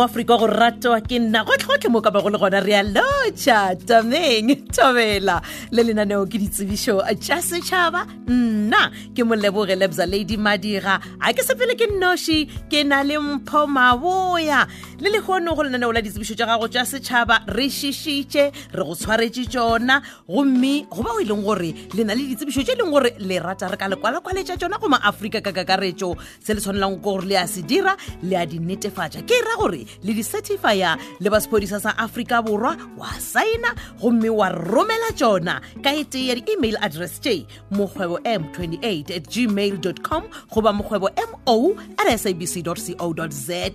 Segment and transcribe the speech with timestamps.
[0.00, 4.48] moaforika go ratwa ke nna gotlhotlhe mo kapa go le gona re a lotšha tameng
[4.72, 8.06] thobela le lenaneo ke ditsebišo tša setšhaba.
[8.32, 10.96] Nna ke moleboge lebza lady madira.
[11.20, 14.64] A ke sepele ke nnoši ke na le mpho maboya.
[15.00, 19.44] Le lekgono go lenaneo la ditsebišo tša gago tša setšhaba re šišitše re go tshwaretše
[19.52, 20.00] tšona.
[20.30, 23.36] Gomme goba o e leng gore le na le ditsebišo tše e leng gore le
[23.36, 26.14] rata re ka lekwalakwaletša tšona go maaforika ka kakaretšo.
[26.40, 27.92] Se le tshwanelang ko gore le a se dira
[28.24, 29.28] le a di netefatša.
[29.28, 31.40] Ke ra gore le di-certifya le ba
[31.80, 37.20] sa afrika borwa wa saena gomme wa romela tšona ka e tee ya di-email address
[37.20, 41.08] tše mokgwebo m28 at gmail com goba mokgwebo
[41.46, 43.70] mo at sabc co za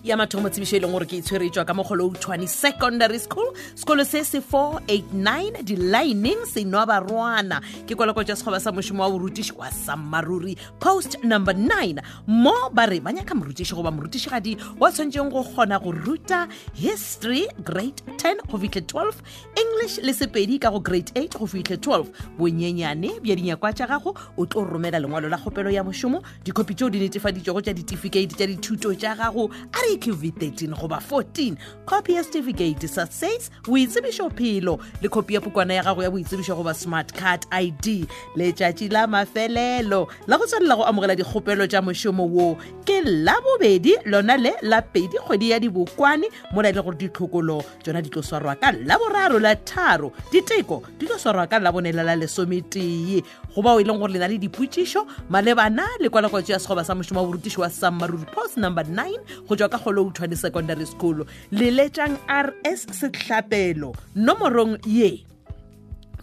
[0.05, 3.49] ya mathomo tsebišo e leng gore ke itshweretswa ka mogolo tshwane secondary school.
[3.73, 9.53] Sekolo se se 489 di-lining senoa barwana ke kwalako tša sekgoba sa mošomo wa borutiši
[9.57, 15.33] wa sammaruri post number 9 mo ba re ba nyaka morutiši goba morutišigadi wa tshwanetseng
[15.33, 19.13] go kgona go ruta history grade 10 go fitlhe 12
[19.57, 22.05] english le sepedi ka go grade 8 go fitlhe 12
[22.37, 26.21] bonyenyane bja dinyakwa tša gago o tlo romela lengwalo la kgopelo ya mošomo.
[26.43, 29.49] Dikopi tšeo di netefaditšego tša ditefikeite tša dithuto tša gago.
[29.73, 35.41] A re qv 13 goba 14 copy ya certificate sa sas boitsebišophelo le copy ya
[35.41, 40.75] pukwana ya gago ya boitsebišo goba smart card id letšatši la mafelelo la go tswelela
[40.75, 42.57] go amogela dikgopelo tša mošomo wo.
[42.85, 47.63] Ke la bobedi lona le la pedi kgwedi ya dibokwane mola e le gore ditlhokolo.
[47.83, 50.11] Tsona di tlo swarwa ka laboraro la tharo.
[50.31, 53.23] Diteko di tlo swarwa ka labonela la lesometee.
[53.55, 56.95] Goba o e leng gore le na le dipotšišo malebana le kwalakwatso ya sekgoba sa
[56.95, 61.25] mošomo wa borutiši wa sammaruri post number 9 go tswa ka kgoloutshwane secondary school.
[61.53, 65.25] Leletsang rs setlhapelo nomorong ye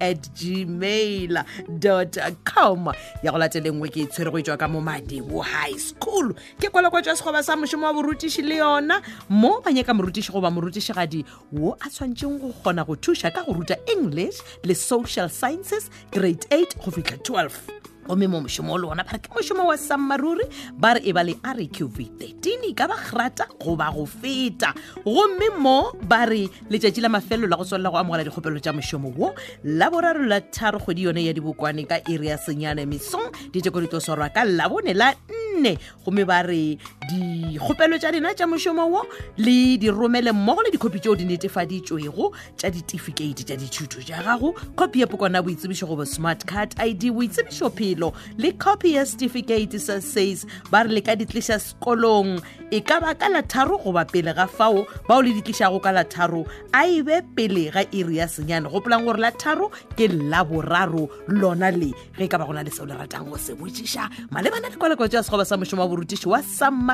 [0.01, 1.45] at gmail
[2.45, 2.93] com.
[3.23, 6.35] Ya go latele nngwe ke itshwere go etswa ka mo madebo high school.
[6.59, 9.03] Ke kwalakwatšwa sekgoba sa mošomo wa borutiši le yona.
[9.29, 13.53] Mo ba nyaka morutiši goba morutišigadi wo a tshwanetseng go kgona go thuša ka go
[13.53, 19.05] ruta english le social sciences grade 8 go fitlha 12 gomme mo mošomo le ona
[19.05, 22.89] ba re ke mošomo wa sammaruri ba re e ba le rqv 13 e ka
[22.89, 24.75] ba grata goba go feta.
[25.05, 29.13] Gomme mo ba re letšatši la mafelelo la go tswalela go amogela dikgopelo tša mošomo
[29.17, 33.89] wo la boraro la tharo kgwedi yone ya dibokwane ka ya senyane mesong diteko di
[33.89, 35.79] tlo swarwa ka labone la nne.
[36.05, 36.79] Gomme ba re
[37.13, 39.03] dikgopelo tša dina tša mošomo wo
[39.37, 44.55] le di romele mmogo le dikhopi tšeo di netefaditšwego tša ditefikeiti tša dithuto tša gago.
[44.77, 50.47] Copy ya pokwana boitsebišo gobo smart card id boitsebišophelo le copy ya certificate sa says
[50.71, 52.41] ba re le ka ditliša sekolong.
[52.73, 56.05] E ka ba ka la tharo goba pele ga fao bao le ditlišago ka la
[56.05, 56.47] tharo.
[56.73, 58.73] A e be pele ga iri ya senyane.
[58.73, 62.89] Gopolang gore la tharo ke laboraro lona le ge ka ba go na le seo
[62.89, 66.41] le ratang go se botšiša malebana le kwaleko tša sekgoba sa mošomo wa borutiši wa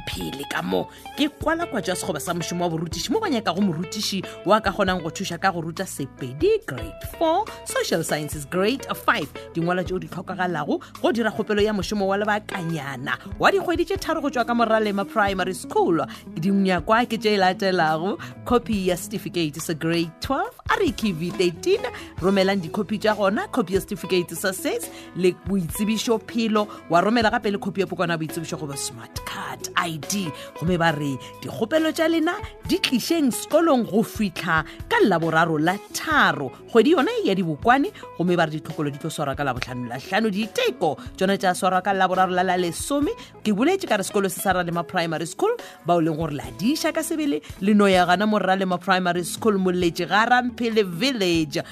[0.49, 3.13] ka mo ke kwalakwa jwa sekgoba sa mošomo wa borutiši.
[3.13, 7.45] Mo ba nyakago morutiši wa ka kgonang go thuša ka go ruta sepedi grade 4
[7.65, 13.19] social sciences grade 5 dingwala tšeo di tlhokagalago go dira kgopelo ya mošomo wa lebakanyana.
[13.39, 16.05] Wa dikgwedi tše tharo go tšwa ka moralema primary school.
[16.37, 22.61] Dingnyakwa ke tše latelago copy ya certificate sa grade 12 a re kv 13 romelang
[22.61, 24.91] dikopi tša gona copy ya certificate sa six.
[25.17, 30.31] Le boitsebišo phelo wa romela gape le copy ya pokwana boitsebišo goba smart card id
[30.61, 32.37] gomme ba re dikgopelo tša lena
[32.69, 36.51] di tlišeng sekolong go fitlha ka laboraro la tharo.
[36.71, 40.31] Kgwedi yona ya dibokwane gomme ba re ditlhokolo di tlo swarwa ka labotlhano la hlano
[40.31, 40.97] diteko.
[41.17, 43.13] Tšona tša swarwa ka laboraro la la lesome.
[43.45, 45.44] Ke boletše ka re sekolo se sa ralema primary school
[45.87, 46.45] bao leng gore la
[46.93, 50.43] ka sebele le no ya gana moralema primary school moletše ga
[50.85, 51.63] village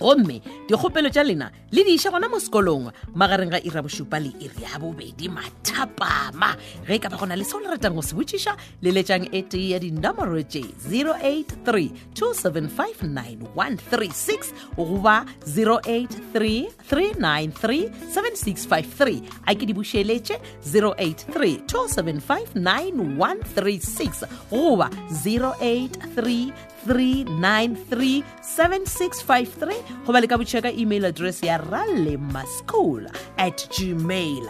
[0.00, 2.90] gomme dikgopelo tša lena le di iša gona mo sekolong.
[3.14, 6.56] Magareng ga ira bošupa le iri ya bobedi mathapama.
[6.86, 9.42] Ge e ka ba gona le seo le ratang go se botšiša le letšang e
[9.42, 20.34] tee ya dinomoro tše 083 2759136 goba 083 393 7653 a ke di bušeletše
[20.64, 29.74] 083 2759136 goba 083 3937653
[30.06, 33.02] goba le ka botšhia email address ya ralemaschool
[33.36, 34.44] at gmail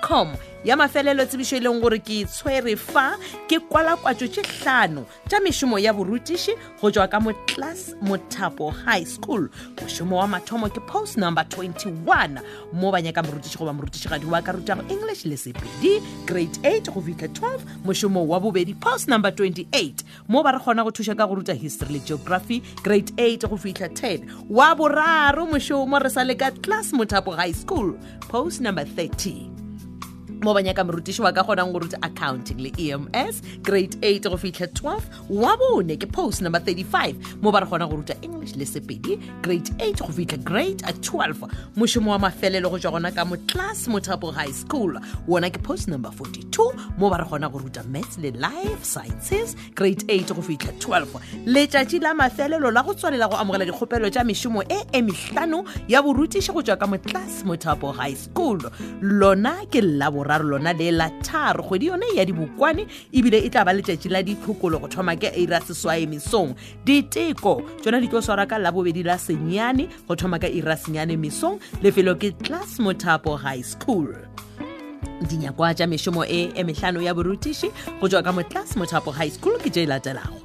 [0.00, 3.16] com ya mafelelo tsebišo e leng gore ke tshwere fa
[3.48, 9.04] ke kwalakwatso tše hlano tša mešomo ya borutiši go tšwa ka mo class mothapo high
[9.04, 9.48] school.
[9.78, 12.42] Mošomo wa mathomo ke post number 21
[12.72, 17.00] mo ba nyaka morutiši goba morutišigadi wa ka rutago english le sepedi grade 8 go
[17.00, 21.26] fitlha 12 mošomo wa bobedi post number 28 mo ba re kgona go thuša ka
[21.26, 26.26] go ruta history le geography grade 8 go fitlha 10 wa boraro mošomo re sa
[26.26, 27.94] le ka class mothapo high school
[28.28, 29.57] post number 30
[30.42, 34.36] mo ba nyaka morutiši wa ka kgonang go ruta accounting le ems grade 8 go
[34.36, 38.54] fitlha 12 wa bone ke post number 35 mo ba re gona go ruta english
[38.54, 43.24] le sepedi grade 8 go fitlha grade 12 mošomo wa mafelelo go tswa gona ka
[43.24, 44.94] motlas mothapo high school.
[45.26, 49.56] Wona ke post number 42 mo ba re kgona go ruta maths le life sciences
[49.74, 54.22] grade 8 go fitlha 12 letšatši la mafelelo la go tswalela go amogela dikgopelo tša
[54.22, 58.58] mešomo e e mehlano ya borutiši go tswa ka mo class mothapo high school.
[59.02, 61.62] Lona ke labor boraro lona le la tharo.
[61.64, 65.60] Kgwedi yone ya dibokwane ebile e tla ba letšatši la ditlhokolo go thoma ke eira
[65.60, 66.54] seswae mesong.
[66.84, 71.58] Diteko tsona di tlo swara ka labobedi la senyane go thoma ka ira senyane mesong
[71.82, 74.12] lefelo ke class mothapo high school.
[75.28, 79.58] Dinyakwa tša mešomo e emehlano ya borutiši go tšwa ka mo class mothapo high school
[79.58, 80.37] ke tše latelago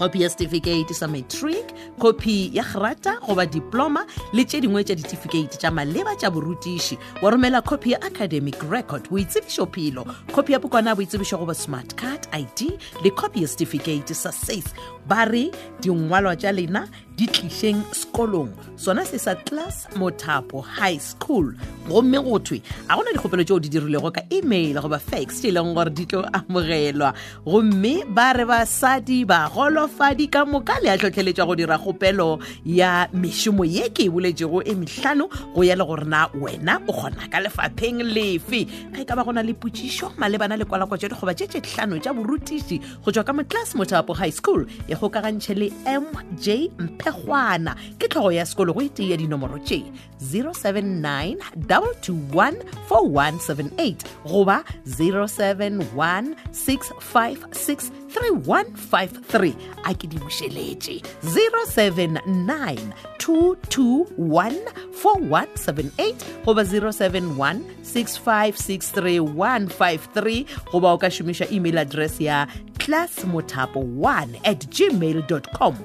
[0.00, 5.60] copy ya certificate sa matric copy ya grata goba diploma le tše dingwe tša certificate
[5.60, 6.96] tša maleba tša borutiši.
[7.20, 12.24] Wa romela copy ya academic record boitsebišo phelo copy ya bokwana boitsebišo goba smart card
[12.32, 14.72] id le copy ya certificate sa safe
[15.04, 15.52] ba re
[15.84, 16.88] dingwalwa tša lena
[17.20, 18.48] di tlišeng sekolong.
[18.80, 21.52] Sona se sa klaas mothapo high school.
[21.84, 25.52] Gomme go thwe a gona dikgopelo tšeo di dirilego ka email goba fax tše e
[25.52, 27.12] leng gore di tlo amogelwa.
[27.44, 33.04] Gomme ba re basadi ba golofadi ka moka le a tlhotlheletšwa go dira kgopelo ya
[33.12, 37.28] mešomo ye ke e boletšego e mehlano go ya le gore na wena o kgona
[37.28, 38.64] ka lefapheng lefe.
[38.96, 42.00] Ga e ka ba gona le potšišo malebana le kwalakwa tša dikgoba tše tše tlhano
[42.00, 46.72] tša borutiši go tšwa ka mo klaas mothapo high school e kgokagantšhe le mj
[47.10, 49.82] mphegwana ke tlhogo ya sekolo go itee ya dinomoro tše
[50.20, 52.54] 079 221
[52.88, 59.54] 4178 goba 071 656 3153
[59.84, 61.00] a ke di bušeletše.
[61.22, 64.52] 079 221
[64.98, 66.14] 4178
[66.44, 72.46] goba 071 6563153 goba o ka šomiša email address ya
[72.78, 75.22] class mothapo 1 at gmail
[75.54, 75.76] com